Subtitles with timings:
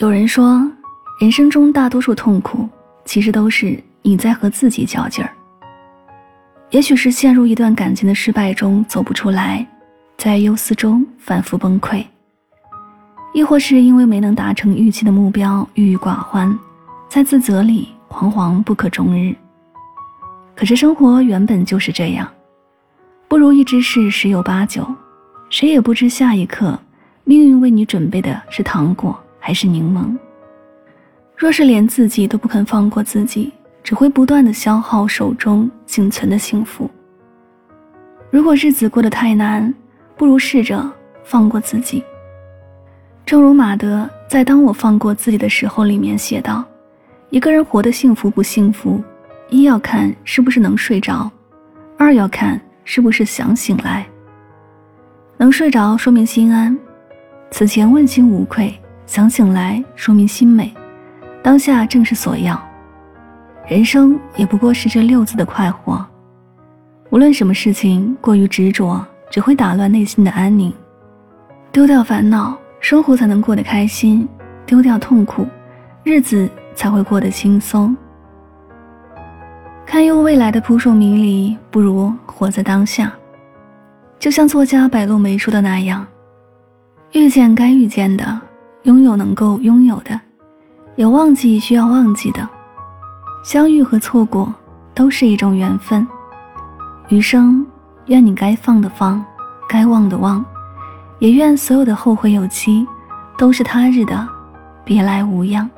[0.00, 0.66] 有人说，
[1.20, 2.66] 人生中大多数痛苦，
[3.04, 5.30] 其实都是你在和自己较劲儿。
[6.70, 9.66] 也许是陷入一段感情的失败中走不出来，
[10.16, 12.02] 在忧思中反复崩溃；
[13.34, 16.58] 亦或是因为没能达成预期的目标郁郁寡欢，
[17.10, 19.36] 在自责里惶惶不可终日。
[20.56, 22.26] 可是生活原本就是这样，
[23.28, 24.82] 不如意之事十有八九，
[25.50, 26.78] 谁也不知下一刻
[27.24, 29.14] 命运为你准备的是糖果。
[29.50, 30.16] 还是柠檬。
[31.36, 36.88] 若是连自己都不肯放过自己，只会不断的消耗手中仅存的幸福。
[38.30, 39.74] 如果日子过得太难，
[40.16, 40.88] 不如试着
[41.24, 42.04] 放过自己。
[43.26, 46.64] 正如马德在《当我放过自己的时候》里面写道
[47.30, 49.02] ：“一个人活得幸福不幸福，
[49.48, 51.28] 一要看是不是能睡着，
[51.98, 54.06] 二要看是不是想醒来。
[55.38, 56.78] 能睡着说明心安，
[57.50, 58.72] 此前问心无愧。”
[59.10, 60.72] 想醒来，说明心美，
[61.42, 62.56] 当下正是所要。
[63.66, 66.06] 人生也不过是这六字的快活。
[67.10, 70.72] 无论什么事情过于执着，只会打乱内心的安宁。
[71.72, 74.24] 丢掉烦恼，生活才能过得开心；
[74.64, 75.44] 丢掉痛苦，
[76.04, 77.96] 日子才会过得轻松。
[79.84, 83.12] 堪忧未来的扑朔迷离，不如活在当下。
[84.20, 86.06] 就像作家白落梅说的那样
[87.10, 88.40] ：“遇见该遇见的。”
[88.84, 90.18] 拥有能够拥有的，
[90.96, 92.48] 有忘记需要忘记的，
[93.44, 94.52] 相遇和错过
[94.94, 96.06] 都是一种缘分。
[97.08, 97.66] 余生，
[98.06, 99.22] 愿你该放的放，
[99.68, 100.44] 该忘的忘，
[101.18, 102.86] 也愿所有的后会有期，
[103.36, 104.26] 都是他日的
[104.84, 105.68] 别来无恙。